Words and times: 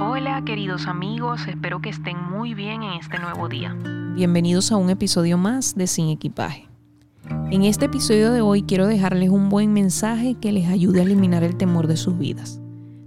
Hola 0.00 0.42
queridos 0.44 0.86
amigos, 0.86 1.46
espero 1.46 1.80
que 1.80 1.90
estén 1.90 2.16
muy 2.30 2.54
bien 2.54 2.82
en 2.82 2.92
este 2.94 3.18
nuevo 3.18 3.48
día. 3.48 3.76
Bienvenidos 4.14 4.72
a 4.72 4.76
un 4.76 4.88
episodio 4.88 5.36
más 5.36 5.74
de 5.74 5.86
Sin 5.86 6.08
Equipaje. 6.08 6.68
En 7.50 7.64
este 7.64 7.84
episodio 7.84 8.32
de 8.32 8.40
hoy 8.40 8.62
quiero 8.62 8.86
dejarles 8.86 9.28
un 9.28 9.50
buen 9.50 9.72
mensaje 9.72 10.34
que 10.40 10.50
les 10.50 10.68
ayude 10.68 11.00
a 11.00 11.02
eliminar 11.02 11.44
el 11.44 11.56
temor 11.56 11.86
de 11.86 11.98
sus 11.98 12.18
vidas. 12.18 12.60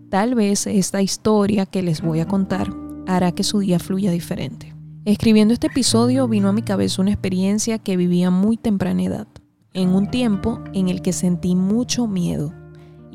Tal 0.09 0.35
vez 0.35 0.67
esta 0.67 1.01
historia 1.01 1.65
que 1.65 1.81
les 1.81 2.01
voy 2.01 2.19
a 2.19 2.27
contar 2.27 2.71
hará 3.07 3.31
que 3.31 3.43
su 3.43 3.59
día 3.59 3.79
fluya 3.79 4.11
diferente. 4.11 4.75
Escribiendo 5.05 5.53
este 5.53 5.67
episodio 5.67 6.27
vino 6.27 6.49
a 6.49 6.53
mi 6.53 6.61
cabeza 6.61 7.01
una 7.01 7.11
experiencia 7.11 7.79
que 7.79 7.97
vivía 7.97 8.29
muy 8.29 8.57
temprana 8.57 9.03
edad, 9.03 9.27
en 9.73 9.89
un 9.89 10.09
tiempo 10.11 10.63
en 10.73 10.89
el 10.89 11.01
que 11.01 11.13
sentí 11.13 11.55
mucho 11.55 12.07
miedo 12.07 12.53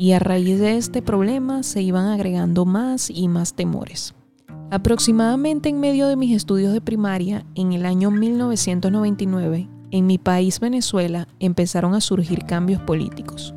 y 0.00 0.12
a 0.12 0.18
raíz 0.18 0.58
de 0.58 0.78
este 0.78 1.02
problema 1.02 1.62
se 1.62 1.82
iban 1.82 2.06
agregando 2.06 2.64
más 2.64 3.10
y 3.10 3.28
más 3.28 3.52
temores. 3.52 4.14
Aproximadamente 4.70 5.68
en 5.68 5.78
medio 5.78 6.08
de 6.08 6.16
mis 6.16 6.34
estudios 6.34 6.72
de 6.72 6.80
primaria, 6.80 7.44
en 7.54 7.74
el 7.74 7.84
año 7.84 8.10
1999, 8.10 9.68
en 9.90 10.06
mi 10.06 10.16
país 10.16 10.58
Venezuela 10.58 11.28
empezaron 11.38 11.94
a 11.94 12.00
surgir 12.00 12.46
cambios 12.46 12.80
políticos, 12.80 13.54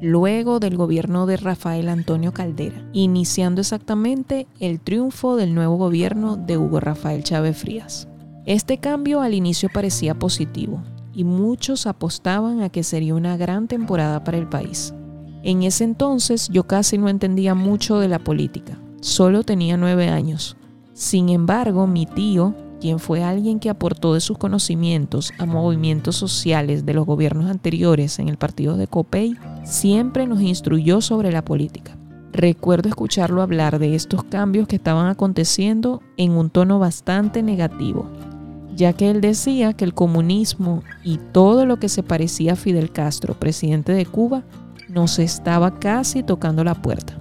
luego 0.00 0.60
del 0.60 0.78
gobierno 0.78 1.26
de 1.26 1.36
Rafael 1.36 1.90
Antonio 1.90 2.32
Caldera, 2.32 2.88
iniciando 2.94 3.60
exactamente 3.60 4.46
el 4.60 4.80
triunfo 4.80 5.36
del 5.36 5.54
nuevo 5.54 5.76
gobierno 5.76 6.38
de 6.38 6.56
Hugo 6.56 6.80
Rafael 6.80 7.22
Chávez 7.22 7.58
Frías. 7.58 8.08
Este 8.46 8.78
cambio 8.78 9.20
al 9.20 9.34
inicio 9.34 9.68
parecía 9.70 10.18
positivo 10.18 10.82
y 11.12 11.24
muchos 11.24 11.86
apostaban 11.86 12.62
a 12.62 12.70
que 12.70 12.82
sería 12.82 13.14
una 13.14 13.36
gran 13.36 13.68
temporada 13.68 14.24
para 14.24 14.38
el 14.38 14.48
país. 14.48 14.94
En 15.42 15.64
ese 15.64 15.84
entonces 15.84 16.48
yo 16.50 16.64
casi 16.64 16.98
no 16.98 17.08
entendía 17.08 17.54
mucho 17.54 17.98
de 17.98 18.08
la 18.08 18.20
política, 18.20 18.78
solo 19.00 19.42
tenía 19.42 19.76
nueve 19.76 20.08
años. 20.08 20.56
Sin 20.92 21.30
embargo, 21.30 21.86
mi 21.86 22.06
tío, 22.06 22.54
quien 22.80 22.98
fue 22.98 23.24
alguien 23.24 23.58
que 23.58 23.70
aportó 23.70 24.14
de 24.14 24.20
sus 24.20 24.38
conocimientos 24.38 25.32
a 25.38 25.46
movimientos 25.46 26.16
sociales 26.16 26.86
de 26.86 26.94
los 26.94 27.06
gobiernos 27.06 27.50
anteriores 27.50 28.18
en 28.18 28.28
el 28.28 28.36
partido 28.36 28.76
de 28.76 28.86
Copey, 28.86 29.36
siempre 29.64 30.26
nos 30.26 30.40
instruyó 30.42 31.00
sobre 31.00 31.32
la 31.32 31.44
política. 31.44 31.96
Recuerdo 32.32 32.88
escucharlo 32.88 33.42
hablar 33.42 33.78
de 33.78 33.94
estos 33.94 34.24
cambios 34.24 34.66
que 34.66 34.76
estaban 34.76 35.06
aconteciendo 35.06 36.02
en 36.16 36.32
un 36.32 36.50
tono 36.50 36.78
bastante 36.78 37.42
negativo, 37.42 38.06
ya 38.74 38.92
que 38.94 39.10
él 39.10 39.20
decía 39.20 39.74
que 39.74 39.84
el 39.84 39.92
comunismo 39.92 40.82
y 41.04 41.18
todo 41.18 41.66
lo 41.66 41.78
que 41.78 41.88
se 41.88 42.02
parecía 42.02 42.54
a 42.54 42.56
Fidel 42.56 42.90
Castro, 42.90 43.34
presidente 43.34 43.92
de 43.92 44.06
Cuba, 44.06 44.44
nos 44.92 45.18
estaba 45.18 45.78
casi 45.78 46.22
tocando 46.22 46.64
la 46.64 46.74
puerta. 46.74 47.14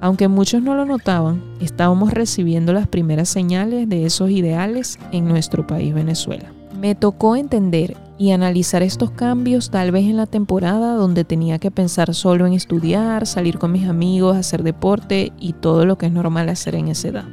Aunque 0.00 0.28
muchos 0.28 0.62
no 0.62 0.74
lo 0.74 0.86
notaban, 0.86 1.42
estábamos 1.60 2.12
recibiendo 2.12 2.72
las 2.72 2.86
primeras 2.86 3.28
señales 3.28 3.88
de 3.88 4.06
esos 4.06 4.30
ideales 4.30 4.98
en 5.12 5.26
nuestro 5.26 5.66
país 5.66 5.92
Venezuela. 5.92 6.52
Me 6.80 6.94
tocó 6.94 7.36
entender 7.36 7.96
y 8.16 8.30
analizar 8.30 8.82
estos 8.82 9.10
cambios 9.10 9.70
tal 9.70 9.90
vez 9.90 10.04
en 10.04 10.16
la 10.16 10.26
temporada 10.26 10.94
donde 10.94 11.24
tenía 11.24 11.58
que 11.58 11.70
pensar 11.70 12.14
solo 12.14 12.46
en 12.46 12.54
estudiar, 12.54 13.26
salir 13.26 13.58
con 13.58 13.72
mis 13.72 13.88
amigos, 13.88 14.36
hacer 14.36 14.62
deporte 14.62 15.32
y 15.38 15.52
todo 15.52 15.84
lo 15.84 15.98
que 15.98 16.06
es 16.06 16.12
normal 16.12 16.48
hacer 16.48 16.76
en 16.76 16.88
esa 16.88 17.08
edad. 17.08 17.24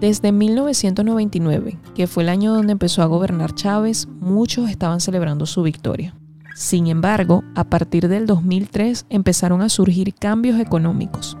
Desde 0.00 0.32
1999, 0.32 1.78
que 1.94 2.06
fue 2.06 2.22
el 2.22 2.30
año 2.30 2.54
donde 2.54 2.72
empezó 2.72 3.02
a 3.02 3.06
gobernar 3.06 3.54
Chávez, 3.54 4.08
muchos 4.20 4.68
estaban 4.68 5.00
celebrando 5.00 5.46
su 5.46 5.62
victoria. 5.62 6.14
Sin 6.54 6.88
embargo, 6.88 7.44
a 7.54 7.64
partir 7.64 8.08
del 8.08 8.26
2003 8.26 9.06
empezaron 9.08 9.62
a 9.62 9.68
surgir 9.68 10.14
cambios 10.14 10.60
económicos. 10.60 11.36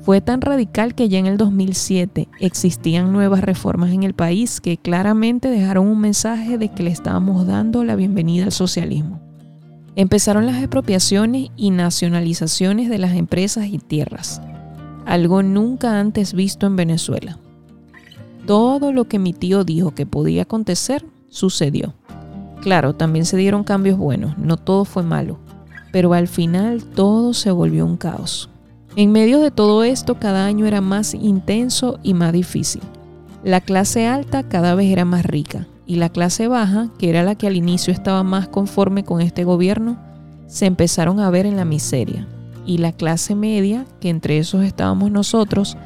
Fue 0.00 0.20
tan 0.20 0.42
radical 0.42 0.94
que 0.94 1.08
ya 1.08 1.18
en 1.18 1.26
el 1.26 1.38
2007 1.38 2.28
existían 2.38 3.12
nuevas 3.12 3.40
reformas 3.40 3.90
en 3.90 4.02
el 4.02 4.12
país 4.12 4.60
que 4.60 4.76
claramente 4.76 5.48
dejaron 5.48 5.86
un 5.86 5.98
mensaje 5.98 6.58
de 6.58 6.68
que 6.68 6.82
le 6.82 6.90
estábamos 6.90 7.46
dando 7.46 7.84
la 7.84 7.96
bienvenida 7.96 8.44
al 8.44 8.52
socialismo. 8.52 9.20
Empezaron 9.96 10.44
las 10.44 10.58
expropiaciones 10.58 11.48
y 11.56 11.70
nacionalizaciones 11.70 12.90
de 12.90 12.98
las 12.98 13.14
empresas 13.14 13.66
y 13.66 13.78
tierras, 13.78 14.42
algo 15.06 15.42
nunca 15.42 15.98
antes 15.98 16.34
visto 16.34 16.66
en 16.66 16.76
Venezuela. 16.76 17.38
Todo 18.46 18.92
lo 18.92 19.04
que 19.04 19.18
mi 19.18 19.32
tío 19.32 19.64
dijo 19.64 19.94
que 19.94 20.04
podía 20.04 20.42
acontecer 20.42 21.06
sucedió. 21.30 21.94
Claro, 22.64 22.94
también 22.94 23.26
se 23.26 23.36
dieron 23.36 23.62
cambios 23.62 23.98
buenos, 23.98 24.38
no 24.38 24.56
todo 24.56 24.86
fue 24.86 25.02
malo, 25.02 25.36
pero 25.92 26.14
al 26.14 26.28
final 26.28 26.82
todo 26.82 27.34
se 27.34 27.50
volvió 27.50 27.84
un 27.84 27.98
caos. 27.98 28.48
En 28.96 29.12
medio 29.12 29.40
de 29.40 29.50
todo 29.50 29.84
esto, 29.84 30.18
cada 30.18 30.46
año 30.46 30.64
era 30.64 30.80
más 30.80 31.12
intenso 31.12 31.98
y 32.02 32.14
más 32.14 32.32
difícil. 32.32 32.80
La 33.42 33.60
clase 33.60 34.06
alta 34.06 34.44
cada 34.44 34.74
vez 34.74 34.90
era 34.90 35.04
más 35.04 35.26
rica 35.26 35.66
y 35.84 35.96
la 35.96 36.08
clase 36.08 36.48
baja, 36.48 36.88
que 36.96 37.10
era 37.10 37.22
la 37.22 37.34
que 37.34 37.48
al 37.48 37.56
inicio 37.56 37.92
estaba 37.92 38.22
más 38.22 38.48
conforme 38.48 39.04
con 39.04 39.20
este 39.20 39.44
gobierno, 39.44 39.98
se 40.46 40.64
empezaron 40.64 41.20
a 41.20 41.28
ver 41.28 41.44
en 41.44 41.58
la 41.58 41.66
miseria. 41.66 42.26
Y 42.64 42.78
la 42.78 42.92
clase 42.92 43.34
media, 43.34 43.84
que 44.00 44.08
entre 44.08 44.38
esos 44.38 44.64
estábamos 44.64 45.10
nosotros, 45.10 45.76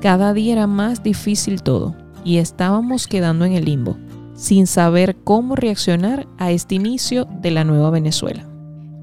cada 0.00 0.32
día 0.34 0.52
era 0.52 0.68
más 0.68 1.02
difícil 1.02 1.64
todo 1.64 1.96
y 2.22 2.36
estábamos 2.36 3.08
quedando 3.08 3.44
en 3.44 3.54
el 3.54 3.64
limbo 3.64 3.96
sin 4.38 4.68
saber 4.68 5.16
cómo 5.24 5.56
reaccionar 5.56 6.28
a 6.38 6.52
este 6.52 6.76
inicio 6.76 7.26
de 7.42 7.50
la 7.50 7.64
nueva 7.64 7.90
Venezuela. 7.90 8.48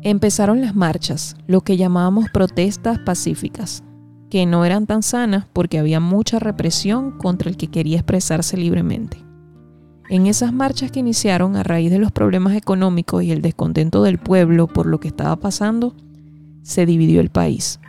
Empezaron 0.01 0.61
las 0.61 0.75
marchas, 0.75 1.35
lo 1.45 1.59
que 1.59 1.75
llamábamos 1.75 2.29
protestas 2.29 2.99
pacíficas, 2.99 3.83
que 4.29 4.45
no 4.45 4.63
eran 4.63 4.87
tan 4.87 5.03
sanas 5.03 5.45
porque 5.51 5.77
había 5.77 5.99
mucha 5.99 6.39
represión 6.39 7.17
contra 7.17 7.49
el 7.49 7.57
que 7.57 7.67
quería 7.67 7.97
expresarse 7.97 8.55
libremente. 8.55 9.17
En 10.09 10.25
esas 10.25 10.53
marchas 10.53 10.89
que 10.89 11.01
iniciaron 11.01 11.57
a 11.57 11.63
raíz 11.63 11.91
de 11.91 11.99
los 11.99 12.13
problemas 12.13 12.55
económicos 12.55 13.21
y 13.21 13.31
el 13.31 13.41
descontento 13.41 14.03
del 14.03 14.19
pueblo 14.19 14.67
por 14.67 14.85
lo 14.85 15.01
que 15.01 15.09
estaba 15.09 15.35
pasando, 15.35 15.95
se 16.61 16.85
dividió 16.85 17.19
el 17.19 17.29
país. 17.29 17.81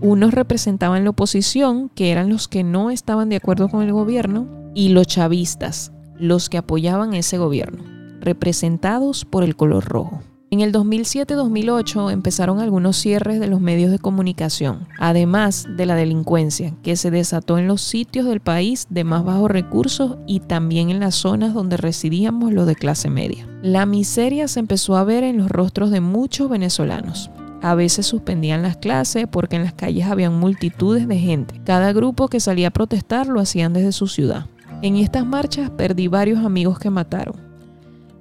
Unos 0.00 0.34
representaban 0.34 1.04
la 1.04 1.10
oposición, 1.10 1.90
que 1.90 2.10
eran 2.10 2.28
los 2.28 2.48
que 2.48 2.64
no 2.64 2.90
estaban 2.90 3.28
de 3.28 3.36
acuerdo 3.36 3.68
con 3.68 3.82
el 3.82 3.92
gobierno, 3.92 4.48
y 4.74 4.88
los 4.88 5.06
chavistas, 5.06 5.92
los 6.22 6.48
que 6.48 6.56
apoyaban 6.56 7.14
ese 7.14 7.36
gobierno, 7.36 7.82
representados 8.20 9.24
por 9.24 9.42
el 9.42 9.56
color 9.56 9.84
rojo. 9.84 10.22
En 10.52 10.60
el 10.60 10.70
2007-2008 10.70 12.12
empezaron 12.12 12.60
algunos 12.60 12.96
cierres 12.98 13.40
de 13.40 13.46
los 13.48 13.60
medios 13.60 13.90
de 13.90 13.98
comunicación, 13.98 14.86
además 14.98 15.66
de 15.76 15.86
la 15.86 15.96
delincuencia 15.96 16.74
que 16.82 16.94
se 16.94 17.10
desató 17.10 17.58
en 17.58 17.66
los 17.66 17.80
sitios 17.80 18.26
del 18.26 18.40
país 18.40 18.86
de 18.90 19.02
más 19.02 19.24
bajos 19.24 19.50
recursos 19.50 20.18
y 20.26 20.40
también 20.40 20.90
en 20.90 21.00
las 21.00 21.14
zonas 21.14 21.54
donde 21.54 21.78
residíamos 21.78 22.52
los 22.52 22.66
de 22.66 22.76
clase 22.76 23.08
media. 23.08 23.48
La 23.62 23.86
miseria 23.86 24.46
se 24.46 24.60
empezó 24.60 24.96
a 24.96 25.04
ver 25.04 25.24
en 25.24 25.38
los 25.38 25.48
rostros 25.48 25.90
de 25.90 26.02
muchos 26.02 26.50
venezolanos. 26.50 27.30
A 27.62 27.74
veces 27.74 28.06
suspendían 28.06 28.62
las 28.62 28.76
clases 28.76 29.26
porque 29.30 29.56
en 29.56 29.64
las 29.64 29.72
calles 29.72 30.06
habían 30.06 30.38
multitudes 30.38 31.08
de 31.08 31.18
gente. 31.18 31.60
Cada 31.64 31.92
grupo 31.92 32.28
que 32.28 32.40
salía 32.40 32.68
a 32.68 32.72
protestar 32.72 33.26
lo 33.26 33.40
hacían 33.40 33.72
desde 33.72 33.92
su 33.92 34.06
ciudad. 34.06 34.46
En 34.82 34.96
estas 34.96 35.24
marchas 35.24 35.70
perdí 35.70 36.08
varios 36.08 36.44
amigos 36.44 36.80
que 36.80 36.90
mataron. 36.90 37.36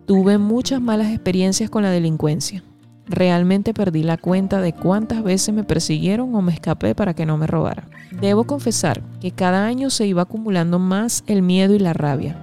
Tuve 0.06 0.38
muchas 0.38 0.80
malas 0.80 1.08
experiencias 1.08 1.72
con 1.72 1.82
la 1.82 1.90
delincuencia. 1.90 2.64
Realmente 3.08 3.74
perdí 3.74 4.04
la 4.04 4.18
cuenta 4.18 4.62
de 4.62 4.72
cuántas 4.72 5.24
veces 5.24 5.56
me 5.56 5.64
persiguieron 5.64 6.36
o 6.36 6.42
me 6.44 6.54
escapé 6.54 6.94
para 6.94 7.16
que 7.16 7.26
no 7.26 7.36
me 7.36 7.48
robaran. 7.48 7.86
Debo 8.22 8.44
confesar 8.44 9.02
que 9.20 9.32
cada 9.32 9.66
año 9.66 9.90
se 9.90 10.06
iba 10.06 10.22
acumulando 10.22 10.78
más 10.78 11.24
el 11.26 11.42
miedo 11.42 11.74
y 11.74 11.80
la 11.80 11.94
rabia 11.94 12.38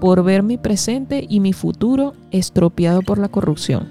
por 0.00 0.22
ver 0.22 0.44
mi 0.44 0.56
presente 0.56 1.26
y 1.28 1.40
mi 1.40 1.52
futuro 1.52 2.12
estropeado 2.30 3.02
por 3.02 3.18
la 3.18 3.28
corrupción. 3.28 3.88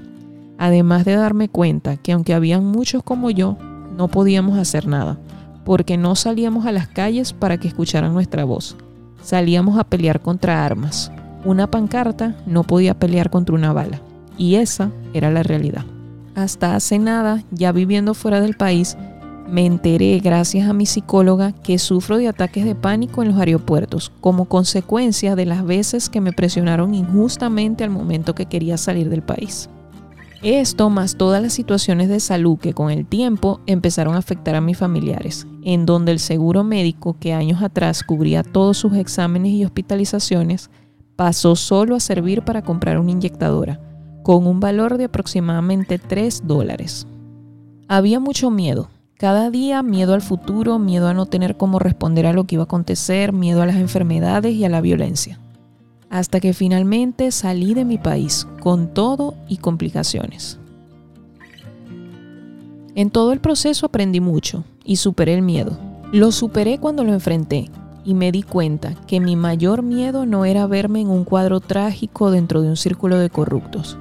Además 0.58 1.04
de 1.04 1.16
darme 1.16 1.50
cuenta 1.50 1.98
que 1.98 2.14
aunque 2.14 2.34
habían 2.34 2.64
muchos 2.66 3.04
como 3.04 3.32
yo, 3.32 3.58
no 3.98 4.08
podíamos 4.08 4.58
hacer 4.58 4.88
nada, 4.88 5.18
porque 5.66 5.98
no 5.98 6.16
salíamos 6.16 6.66
a 6.68 6.72
las 6.72 6.88
calles 6.88 7.34
para 7.34 7.58
que 7.58 7.68
escucharan 7.68 8.14
nuestra 8.14 8.46
voz 8.46 8.78
salíamos 9.24 9.80
a 9.80 9.84
pelear 9.84 10.20
contra 10.22 10.66
armas. 10.66 11.12
Una 11.46 11.68
pancarta 11.68 12.36
no 12.46 12.64
podía 12.64 12.94
pelear 12.94 13.30
contra 13.30 13.56
una 13.56 13.74
bala. 13.74 14.02
Y 14.38 14.56
esa 14.56 14.92
era 15.14 15.32
la 15.32 15.44
realidad. 15.44 15.86
Hasta 16.36 16.76
hace 16.76 17.00
nada, 17.00 17.44
ya 17.52 17.72
viviendo 17.72 18.14
fuera 18.14 18.42
del 18.42 18.56
país, 18.56 18.98
me 19.48 19.66
enteré, 19.66 20.20
gracias 20.20 20.68
a 20.68 20.74
mi 20.74 20.86
psicóloga, 20.86 21.52
que 21.52 21.78
sufro 21.78 22.18
de 22.18 22.28
ataques 22.28 22.66
de 22.66 22.76
pánico 22.76 23.22
en 23.22 23.30
los 23.30 23.38
aeropuertos, 23.38 24.12
como 24.22 24.46
consecuencia 24.46 25.36
de 25.36 25.46
las 25.46 25.64
veces 25.66 26.10
que 26.10 26.22
me 26.22 26.34
presionaron 26.34 26.96
injustamente 26.96 27.84
al 27.84 27.90
momento 27.90 28.34
que 28.34 28.46
quería 28.46 28.78
salir 28.78 29.10
del 29.10 29.22
país. 29.22 29.70
Esto 30.44 30.90
más 30.90 31.16
todas 31.16 31.42
las 31.42 31.54
situaciones 31.54 32.10
de 32.10 32.20
salud 32.20 32.60
que 32.60 32.74
con 32.74 32.92
el 32.92 33.06
tiempo 33.06 33.62
empezaron 33.66 34.16
a 34.16 34.18
afectar 34.18 34.56
a 34.56 34.62
mis 34.62 34.78
familiares, 34.78 35.48
en 35.64 35.86
donde 35.86 36.12
el 36.12 36.20
seguro 36.20 36.66
médico 36.66 37.16
que 37.18 37.32
años 37.32 37.64
atrás 37.64 38.04
cubría 38.04 38.44
todos 38.44 38.78
sus 38.78 38.98
exámenes 38.98 39.54
y 39.54 39.64
hospitalizaciones, 39.64 40.70
pasó 41.16 41.56
solo 41.56 41.96
a 41.96 42.02
servir 42.02 42.42
para 42.42 42.62
comprar 42.62 43.00
una 43.00 43.12
inyectadora, 43.12 43.80
con 44.22 44.46
un 44.46 44.60
valor 44.60 44.98
de 44.98 45.06
aproximadamente 45.06 45.98
3 45.98 46.42
dólares. 46.46 47.08
Había 47.88 48.20
mucho 48.20 48.52
miedo, 48.52 48.90
Cada 49.16 49.50
día 49.50 49.82
miedo 49.84 50.14
al 50.14 50.22
futuro, 50.22 50.80
miedo 50.80 51.08
a 51.08 51.14
no 51.14 51.26
tener 51.28 51.56
cómo 51.56 51.80
responder 51.80 52.26
a 52.26 52.34
lo 52.34 52.44
que 52.44 52.56
iba 52.56 52.64
a 52.64 52.66
acontecer, 52.66 53.32
miedo 53.32 53.62
a 53.62 53.66
las 53.66 53.78
enfermedades 53.78 54.54
y 54.54 54.66
a 54.66 54.70
la 54.70 54.82
violencia. 54.82 55.40
Hasta 56.14 56.40
que 56.40 56.54
finalmente 56.54 57.32
salí 57.32 57.74
de 57.74 57.86
mi 57.86 57.98
país, 57.98 58.48
con 58.60 58.94
todo 58.94 59.34
y 59.50 59.58
complicaciones. 59.58 60.60
En 62.94 63.10
todo 63.10 63.34
el 63.34 63.40
proceso 63.40 63.88
aprendí 63.88 64.20
mucho 64.20 64.64
y 64.86 64.98
superé 64.98 65.34
el 65.34 65.42
miedo. 65.42 65.76
Lo 66.12 66.32
superé 66.32 66.78
cuando 66.78 67.04
lo 67.04 67.14
enfrenté 67.14 67.72
y 68.06 68.14
me 68.14 68.32
di 68.32 68.44
cuenta 68.44 68.94
que 69.08 69.20
mi 69.20 69.36
mayor 69.36 69.82
miedo 69.82 70.28
no 70.28 70.46
era 70.46 70.68
verme 70.68 71.02
en 71.02 71.10
un 71.10 71.24
cuadro 71.24 71.62
trágico 71.62 72.30
dentro 72.30 72.62
de 72.62 72.70
un 72.70 72.78
círculo 72.78 73.18
de 73.18 73.32
corruptos, 73.32 73.98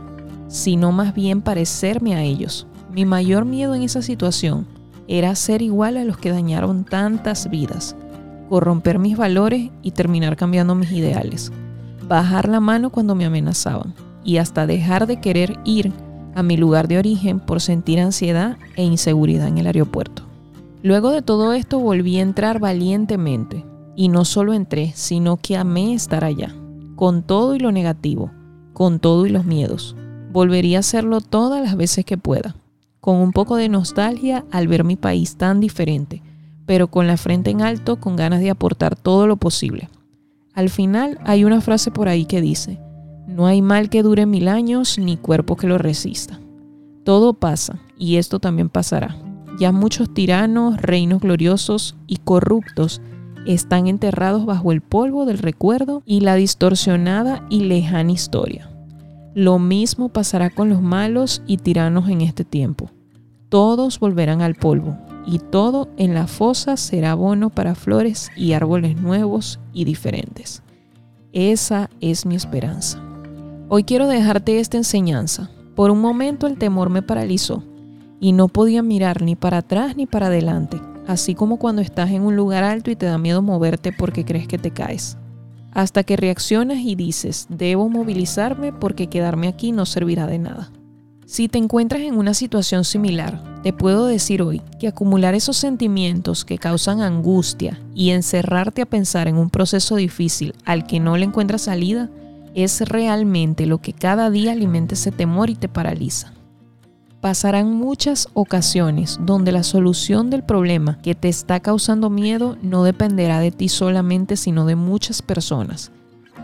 sino 0.48 0.92
más 0.92 1.14
bien 1.14 1.40
parecerme 1.40 2.14
a 2.14 2.22
ellos. 2.22 2.66
Mi 2.92 3.06
mayor 3.06 3.46
miedo 3.46 3.74
en 3.74 3.84
esa 3.84 4.02
situación 4.02 4.66
era 5.08 5.34
ser 5.34 5.62
igual 5.62 5.96
a 5.96 6.04
los 6.04 6.18
que 6.18 6.28
dañaron 6.28 6.84
tantas 6.84 7.48
vidas, 7.48 7.96
corromper 8.50 8.98
mis 8.98 9.16
valores 9.16 9.70
y 9.82 9.92
terminar 9.92 10.36
cambiando 10.36 10.74
mis 10.74 10.92
ideales, 10.92 11.50
bajar 12.06 12.48
la 12.48 12.60
mano 12.60 12.90
cuando 12.90 13.14
me 13.14 13.24
amenazaban 13.24 13.94
y 14.24 14.36
hasta 14.36 14.66
dejar 14.66 15.06
de 15.06 15.20
querer 15.20 15.58
ir 15.64 15.92
a 16.34 16.42
mi 16.42 16.56
lugar 16.56 16.88
de 16.88 16.98
origen 16.98 17.40
por 17.40 17.60
sentir 17.60 18.00
ansiedad 18.00 18.56
e 18.76 18.84
inseguridad 18.84 19.48
en 19.48 19.58
el 19.58 19.66
aeropuerto. 19.66 20.22
Luego 20.82 21.10
de 21.10 21.22
todo 21.22 21.52
esto 21.52 21.78
volví 21.78 22.18
a 22.18 22.22
entrar 22.22 22.58
valientemente, 22.58 23.64
y 23.94 24.08
no 24.08 24.24
solo 24.24 24.54
entré, 24.54 24.92
sino 24.94 25.36
que 25.36 25.56
amé 25.56 25.94
estar 25.94 26.24
allá, 26.24 26.54
con 26.96 27.22
todo 27.22 27.54
y 27.54 27.58
lo 27.58 27.72
negativo, 27.72 28.30
con 28.72 28.98
todo 28.98 29.26
y 29.26 29.30
los 29.30 29.44
miedos. 29.44 29.94
Volvería 30.32 30.78
a 30.78 30.80
hacerlo 30.80 31.20
todas 31.20 31.62
las 31.62 31.76
veces 31.76 32.04
que 32.04 32.16
pueda, 32.16 32.56
con 33.00 33.16
un 33.16 33.32
poco 33.32 33.56
de 33.56 33.68
nostalgia 33.68 34.44
al 34.50 34.66
ver 34.66 34.84
mi 34.84 34.96
país 34.96 35.36
tan 35.36 35.60
diferente, 35.60 36.22
pero 36.66 36.88
con 36.88 37.06
la 37.06 37.16
frente 37.16 37.50
en 37.50 37.60
alto, 37.60 37.96
con 37.96 38.16
ganas 38.16 38.40
de 38.40 38.50
aportar 38.50 38.96
todo 38.96 39.26
lo 39.26 39.36
posible. 39.36 39.88
Al 40.54 40.68
final 40.68 41.18
hay 41.24 41.44
una 41.44 41.60
frase 41.60 41.90
por 41.90 42.08
ahí 42.08 42.26
que 42.26 42.42
dice, 42.42 42.78
no 43.26 43.46
hay 43.46 43.62
mal 43.62 43.88
que 43.88 44.02
dure 44.02 44.26
mil 44.26 44.48
años 44.48 44.98
ni 44.98 45.16
cuerpo 45.16 45.56
que 45.56 45.66
lo 45.66 45.78
resista. 45.78 46.40
Todo 47.04 47.32
pasa 47.34 47.80
y 47.96 48.16
esto 48.16 48.38
también 48.38 48.68
pasará. 48.68 49.16
Ya 49.58 49.72
muchos 49.72 50.12
tiranos, 50.12 50.80
reinos 50.80 51.20
gloriosos 51.20 51.96
y 52.06 52.18
corruptos 52.18 53.00
están 53.46 53.86
enterrados 53.86 54.44
bajo 54.44 54.72
el 54.72 54.82
polvo 54.82 55.24
del 55.24 55.38
recuerdo 55.38 56.02
y 56.04 56.20
la 56.20 56.34
distorsionada 56.34 57.46
y 57.48 57.64
lejana 57.64 58.12
historia. 58.12 58.70
Lo 59.34 59.58
mismo 59.58 60.10
pasará 60.10 60.50
con 60.50 60.68
los 60.68 60.82
malos 60.82 61.42
y 61.46 61.56
tiranos 61.56 62.08
en 62.08 62.20
este 62.20 62.44
tiempo. 62.44 62.90
Todos 63.48 63.98
volverán 63.98 64.42
al 64.42 64.54
polvo 64.54 64.98
y 65.26 65.38
todo 65.38 65.88
en 65.96 66.14
la 66.14 66.26
fosa 66.26 66.76
será 66.76 67.14
bono 67.14 67.50
para 67.50 67.74
flores 67.74 68.30
y 68.36 68.52
árboles 68.52 69.00
nuevos 69.00 69.60
y 69.72 69.84
diferentes. 69.84 70.62
Esa 71.32 71.88
es 72.00 72.26
mi 72.26 72.34
esperanza. 72.34 73.02
Hoy 73.68 73.84
quiero 73.84 74.06
dejarte 74.06 74.60
esta 74.60 74.76
enseñanza. 74.76 75.50
Por 75.74 75.90
un 75.90 76.00
momento 76.00 76.46
el 76.46 76.58
temor 76.58 76.90
me 76.90 77.02
paralizó 77.02 77.64
y 78.20 78.32
no 78.32 78.48
podía 78.48 78.82
mirar 78.82 79.22
ni 79.22 79.34
para 79.34 79.58
atrás 79.58 79.96
ni 79.96 80.06
para 80.06 80.26
adelante, 80.26 80.80
así 81.06 81.34
como 81.34 81.56
cuando 81.56 81.80
estás 81.80 82.10
en 82.10 82.22
un 82.22 82.36
lugar 82.36 82.64
alto 82.64 82.90
y 82.90 82.96
te 82.96 83.06
da 83.06 83.16
miedo 83.16 83.40
moverte 83.40 83.92
porque 83.92 84.24
crees 84.24 84.46
que 84.46 84.58
te 84.58 84.70
caes. 84.70 85.16
Hasta 85.72 86.04
que 86.04 86.18
reaccionas 86.18 86.78
y 86.78 86.94
dices, 86.94 87.46
debo 87.48 87.88
movilizarme 87.88 88.72
porque 88.72 89.06
quedarme 89.06 89.48
aquí 89.48 89.72
no 89.72 89.86
servirá 89.86 90.26
de 90.26 90.38
nada. 90.38 90.70
Si 91.26 91.48
te 91.48 91.58
encuentras 91.58 92.02
en 92.02 92.16
una 92.16 92.34
situación 92.34 92.84
similar, 92.84 93.42
te 93.62 93.72
puedo 93.72 94.06
decir 94.06 94.42
hoy 94.42 94.60
que 94.80 94.88
acumular 94.88 95.34
esos 95.34 95.56
sentimientos 95.56 96.44
que 96.44 96.58
causan 96.58 97.00
angustia 97.00 97.80
y 97.94 98.10
encerrarte 98.10 98.82
a 98.82 98.86
pensar 98.86 99.28
en 99.28 99.36
un 99.36 99.48
proceso 99.48 99.96
difícil 99.96 100.54
al 100.64 100.84
que 100.84 100.98
no 100.98 101.16
le 101.16 101.24
encuentras 101.24 101.62
salida 101.62 102.10
es 102.54 102.80
realmente 102.82 103.66
lo 103.66 103.78
que 103.78 103.92
cada 103.92 104.30
día 104.30 104.52
alimenta 104.52 104.94
ese 104.94 105.12
temor 105.12 105.48
y 105.48 105.54
te 105.54 105.68
paraliza. 105.68 106.32
Pasarán 107.20 107.72
muchas 107.72 108.28
ocasiones 108.34 109.20
donde 109.22 109.52
la 109.52 109.62
solución 109.62 110.28
del 110.28 110.42
problema 110.42 110.98
que 111.02 111.14
te 111.14 111.28
está 111.28 111.60
causando 111.60 112.10
miedo 112.10 112.56
no 112.62 112.82
dependerá 112.82 113.38
de 113.38 113.52
ti 113.52 113.68
solamente, 113.68 114.36
sino 114.36 114.66
de 114.66 114.74
muchas 114.74 115.22
personas. 115.22 115.92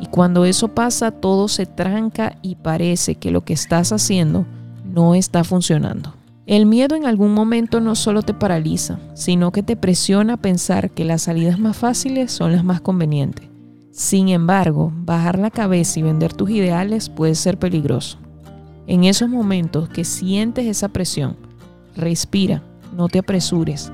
Y 0.01 0.07
cuando 0.07 0.45
eso 0.45 0.69
pasa, 0.69 1.11
todo 1.11 1.49
se 1.49 1.67
tranca 1.67 2.39
y 2.43 2.55
parece 2.55 3.17
que 3.17 3.33
lo 3.33 3.45
que 3.45 3.55
estás 3.55 3.91
haciendo 3.91 4.47
no 4.99 5.15
está 5.15 5.45
funcionando. 5.45 6.13
El 6.45 6.67
miedo 6.67 6.97
en 6.97 7.07
algún 7.07 7.33
momento 7.33 7.81
no 7.81 7.95
solo 7.95 8.23
te 8.23 8.35
paraliza, 8.35 8.99
sino 9.15 9.53
que 9.53 9.63
te 9.63 9.77
presiona 9.77 10.33
a 10.33 10.37
pensar 10.39 10.91
que 10.91 11.05
las 11.05 11.23
salidas 11.23 11.61
más 11.61 11.77
fáciles 11.77 12.33
son 12.33 12.51
las 12.51 12.65
más 12.65 12.81
convenientes. 12.81 13.47
Sin 13.93 14.29
embargo, 14.29 14.91
bajar 14.93 15.39
la 15.39 15.53
cabeza 15.53 16.01
y 16.01 16.03
vender 16.03 16.33
tus 16.33 16.51
ideales 16.51 17.11
puede 17.11 17.37
ser 17.37 17.61
peligroso. 17.61 18.19
En 18.89 19.05
esos 19.05 19.29
momentos 19.29 19.89
que 19.89 20.05
sientes 20.05 20.67
esa 20.67 20.89
presión, 20.89 21.37
respira, 21.95 22.65
no 22.97 23.07
te 23.09 23.21
apresures, 23.21 23.93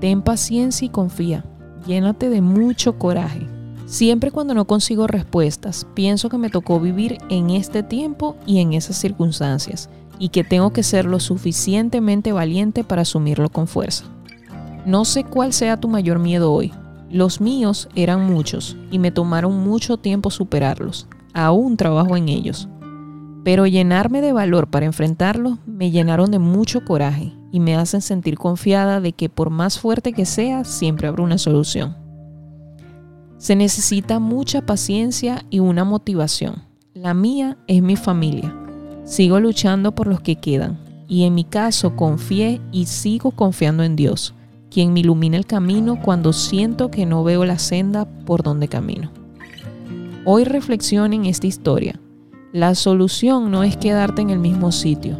ten 0.00 0.22
paciencia 0.22 0.86
y 0.86 0.88
confía, 0.88 1.44
llénate 1.86 2.30
de 2.30 2.40
mucho 2.40 2.98
coraje. 2.98 3.46
Siempre 3.84 4.30
cuando 4.30 4.54
no 4.54 4.64
consigo 4.64 5.06
respuestas, 5.06 5.86
pienso 5.92 6.30
que 6.30 6.38
me 6.38 6.48
tocó 6.48 6.80
vivir 6.80 7.18
en 7.28 7.50
este 7.50 7.82
tiempo 7.82 8.36
y 8.46 8.60
en 8.60 8.72
esas 8.72 8.96
circunstancias, 8.96 9.90
y 10.18 10.30
que 10.30 10.44
tengo 10.44 10.72
que 10.72 10.82
ser 10.82 11.04
lo 11.04 11.20
suficientemente 11.20 12.32
valiente 12.32 12.84
para 12.84 13.02
asumirlo 13.02 13.48
con 13.48 13.66
fuerza. 13.66 14.04
No 14.84 15.04
sé 15.04 15.24
cuál 15.24 15.52
sea 15.52 15.78
tu 15.78 15.88
mayor 15.88 16.18
miedo 16.18 16.52
hoy, 16.52 16.72
los 17.10 17.40
míos 17.40 17.88
eran 17.94 18.26
muchos 18.26 18.76
y 18.90 18.98
me 18.98 19.12
tomaron 19.12 19.64
mucho 19.64 19.96
tiempo 19.96 20.30
superarlos. 20.30 21.06
Aún 21.34 21.76
trabajo 21.76 22.16
en 22.16 22.28
ellos. 22.28 22.68
Pero 23.44 23.66
llenarme 23.66 24.20
de 24.20 24.32
valor 24.32 24.68
para 24.68 24.86
enfrentarlos 24.86 25.58
me 25.66 25.92
llenaron 25.92 26.32
de 26.32 26.40
mucho 26.40 26.84
coraje 26.84 27.32
y 27.52 27.60
me 27.60 27.76
hacen 27.76 28.02
sentir 28.02 28.36
confiada 28.36 29.00
de 29.00 29.12
que 29.12 29.28
por 29.28 29.50
más 29.50 29.78
fuerte 29.78 30.12
que 30.12 30.26
sea, 30.26 30.64
siempre 30.64 31.06
habrá 31.06 31.22
una 31.22 31.38
solución. 31.38 31.96
Se 33.38 33.54
necesita 33.54 34.18
mucha 34.18 34.66
paciencia 34.66 35.44
y 35.48 35.60
una 35.60 35.84
motivación. 35.84 36.64
La 36.92 37.14
mía 37.14 37.56
es 37.68 37.82
mi 37.82 37.94
familia. 37.94 38.65
Sigo 39.06 39.38
luchando 39.38 39.94
por 39.94 40.08
los 40.08 40.20
que 40.20 40.34
quedan 40.34 40.78
y 41.06 41.24
en 41.24 41.34
mi 41.34 41.44
caso 41.44 41.94
confié 41.94 42.60
y 42.72 42.86
sigo 42.86 43.30
confiando 43.30 43.84
en 43.84 43.94
Dios 43.94 44.34
quien 44.68 44.92
me 44.92 45.00
ilumina 45.00 45.36
el 45.36 45.46
camino 45.46 46.02
cuando 46.02 46.32
siento 46.32 46.90
que 46.90 47.06
no 47.06 47.22
veo 47.22 47.44
la 47.44 47.58
senda 47.58 48.04
por 48.04 48.42
donde 48.42 48.66
camino. 48.66 49.10
Hoy 50.24 50.42
reflexiona 50.42 51.14
en 51.14 51.24
esta 51.24 51.46
historia. 51.46 52.00
La 52.52 52.74
solución 52.74 53.50
no 53.52 53.62
es 53.62 53.76
quedarte 53.76 54.22
en 54.22 54.30
el 54.30 54.40
mismo 54.40 54.72
sitio. 54.72 55.16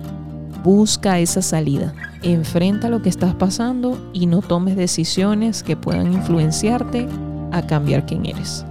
Busca 0.65 1.21
esa 1.21 1.41
salida. 1.41 1.95
Enfrenta 2.23 2.91
lo 2.91 3.03
que 3.03 3.09
estás 3.09 3.35
pasando 3.37 3.97
y 4.13 4.27
no 4.27 4.43
tomes 4.43 4.77
decisiones 4.77 5.63
que 5.63 5.77
puedan 5.77 6.13
influenciarte 6.13 7.07
a 7.53 7.63
cambiar 7.63 8.05
quién 8.05 8.27
eres. 8.27 8.66